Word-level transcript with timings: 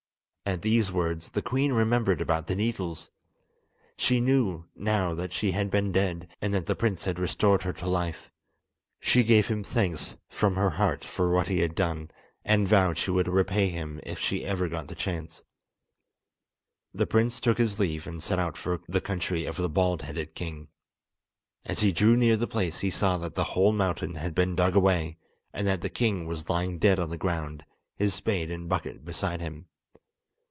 At 0.43 0.63
these 0.63 0.91
words 0.91 1.29
the 1.29 1.41
queen 1.41 1.71
remembered 1.71 2.19
about 2.19 2.47
the 2.47 2.57
needles. 2.57 3.13
She 3.95 4.19
knew 4.19 4.65
now 4.75 5.13
that 5.13 5.31
she 5.31 5.51
had 5.51 5.71
been 5.71 5.93
dead, 5.93 6.27
and 6.41 6.53
that 6.53 6.65
the 6.65 6.75
prince 6.75 7.05
had 7.05 7.17
restored 7.19 7.63
her 7.63 7.71
to 7.73 7.87
life. 7.87 8.29
She 8.99 9.23
gave 9.23 9.47
him 9.47 9.63
thanks 9.63 10.17
from 10.27 10.55
her 10.55 10.71
heart 10.71 11.05
for 11.05 11.31
what 11.31 11.47
he 11.47 11.61
had 11.61 11.73
done, 11.73 12.11
and 12.43 12.67
vowed 12.67 12.97
she 12.97 13.11
would 13.11 13.29
repay 13.29 13.69
him 13.69 14.01
if 14.03 14.19
she 14.19 14.43
ever 14.43 14.67
got 14.67 14.91
a 14.91 14.95
chance. 14.95 15.45
The 16.93 17.07
prince 17.07 17.39
took 17.39 17.57
his 17.57 17.79
leave, 17.79 18.05
and 18.05 18.21
set 18.21 18.37
out 18.39 18.57
for 18.57 18.81
the 18.89 18.99
country 18.99 19.45
of 19.45 19.55
the 19.55 19.69
bald 19.69 20.01
headed 20.01 20.35
king. 20.35 20.67
As 21.63 21.79
he 21.79 21.93
drew 21.93 22.17
near 22.17 22.35
the 22.35 22.45
place 22.47 22.81
he 22.81 22.89
saw 22.89 23.17
that 23.19 23.35
the 23.35 23.45
whole 23.55 23.71
mountain 23.71 24.15
had 24.15 24.35
been 24.35 24.57
dug 24.57 24.75
away, 24.75 25.17
and 25.53 25.65
that 25.67 25.79
the 25.79 25.89
king 25.89 26.27
was 26.27 26.49
lying 26.49 26.77
dead 26.77 26.99
on 26.99 27.09
the 27.09 27.17
ground, 27.17 27.63
his 27.95 28.13
spade 28.13 28.51
and 28.51 28.67
bucket 28.67 29.05
beside 29.05 29.39
him. 29.39 29.67